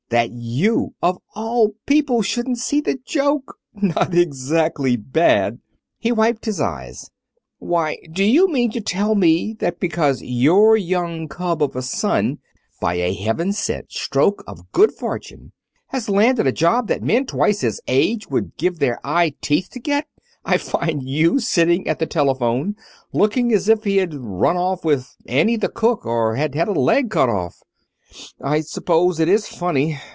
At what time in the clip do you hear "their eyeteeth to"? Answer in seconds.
18.79-19.79